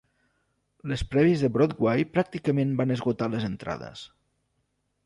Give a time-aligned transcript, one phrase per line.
[0.91, 4.07] Les prèvies de Broadway pràcticament van esgotar les entrades.